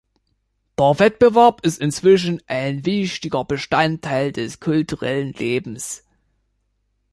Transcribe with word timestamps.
Der 0.79 0.97
Wettbewerb 0.97 1.63
ist 1.63 1.79
inzwischen 1.79 2.41
ein 2.47 2.87
wichtiger 2.87 3.45
Bestandteil 3.45 4.31
des 4.31 4.59
kulturellen 4.59 5.31
Lebens. 5.33 6.03